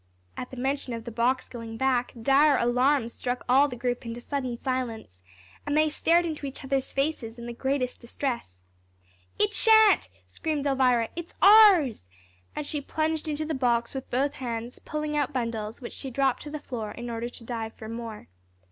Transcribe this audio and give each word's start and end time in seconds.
At 0.35 0.49
the 0.49 0.57
mention 0.57 0.95
of 0.95 1.03
the 1.03 1.11
box 1.11 1.47
going 1.47 1.77
back, 1.77 2.11
dire 2.19 2.57
alarm 2.57 3.07
struck 3.07 3.45
all 3.47 3.67
the 3.67 3.75
group 3.75 4.03
into 4.03 4.19
sudden 4.19 4.57
silence, 4.57 5.21
and 5.63 5.77
they 5.77 5.89
stared 5.89 6.25
into 6.25 6.47
each 6.47 6.63
other's 6.63 6.91
faces 6.91 7.37
in 7.37 7.45
the 7.45 7.53
greatest 7.53 7.99
distress. 7.99 8.63
"It 9.37 9.53
shan't," 9.53 10.09
screamed 10.25 10.65
Elvira; 10.65 11.09
"it's 11.15 11.35
ours," 11.39 12.07
and 12.55 12.65
she 12.65 12.81
plunged 12.81 13.27
into 13.27 13.45
the 13.45 13.53
box 13.53 13.93
with 13.93 14.09
both 14.09 14.33
hands, 14.33 14.79
pulling 14.79 15.15
out 15.15 15.33
bundles, 15.33 15.81
which 15.81 15.93
she 15.93 16.09
dropped 16.09 16.41
to 16.41 16.49
the 16.49 16.59
floor, 16.59 16.89
in 16.89 17.07
order 17.11 17.29
to 17.29 17.43
dive 17.43 17.73
for 17.75 17.87
more. 17.87 18.27